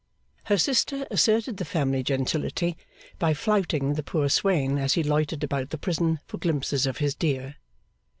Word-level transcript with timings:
Her 0.45 0.57
sister 0.57 1.05
asserted 1.11 1.57
the 1.57 1.63
family 1.63 2.01
gentility 2.01 2.75
by 3.19 3.35
flouting 3.35 3.93
the 3.93 4.01
poor 4.01 4.29
swain 4.29 4.79
as 4.79 4.93
he 4.95 5.03
loitered 5.03 5.43
about 5.43 5.69
the 5.69 5.77
prison 5.77 6.19
for 6.25 6.39
glimpses 6.39 6.87
of 6.87 6.97
his 6.97 7.13
dear. 7.13 7.57